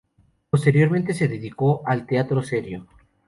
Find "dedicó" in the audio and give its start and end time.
1.27-1.83